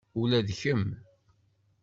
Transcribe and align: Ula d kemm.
Ula 0.19 0.39
d 0.47 0.49
kemm. 0.59 0.85